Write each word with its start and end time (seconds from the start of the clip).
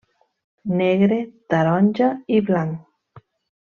Negre, 0.79 1.21
taronja 1.55 2.11
i 2.39 2.43
blanc. 2.53 3.25